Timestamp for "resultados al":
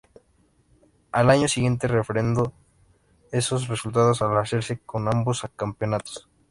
3.67-4.35